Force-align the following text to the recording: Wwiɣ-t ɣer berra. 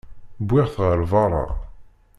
Wwiɣ-t 0.43 0.75
ɣer 0.83 0.99
berra. 1.11 1.45